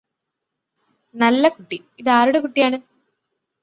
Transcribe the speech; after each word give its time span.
നല്ല 1.15 1.47
കുട്ടി 1.49 1.79
ഇതാരുടെ 1.99 2.39
കുട്ടിയാണ് 2.39 2.77